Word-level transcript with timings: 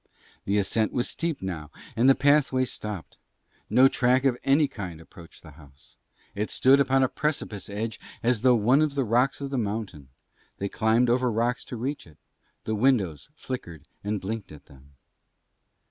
The 0.45 0.57
ascent 0.57 0.93
was 0.93 1.07
steep 1.07 1.43
now 1.43 1.69
and 1.95 2.09
the 2.09 2.15
pathway 2.15 2.65
stopped. 2.65 3.19
No 3.69 3.87
track 3.87 4.25
of 4.25 4.35
any 4.43 4.67
kind 4.67 4.99
approached 4.99 5.43
the 5.43 5.51
house. 5.51 5.95
It 6.33 6.49
stood 6.49 6.81
on 6.89 7.03
a 7.03 7.07
precipice 7.07 7.69
edge 7.69 7.99
as 8.23 8.41
though 8.41 8.55
one 8.55 8.81
of 8.81 8.95
the 8.95 9.03
rocks 9.05 9.41
of 9.41 9.51
the 9.51 9.59
mountain: 9.59 10.09
they 10.57 10.69
climbed 10.69 11.07
over 11.07 11.31
rocks 11.31 11.63
to 11.65 11.77
reach 11.77 12.07
it. 12.07 12.17
The 12.63 12.73
windows 12.73 13.29
flickered 13.35 13.83
and 14.03 14.19
blinked 14.19 14.51
at 14.51 14.65
them. 14.65 14.93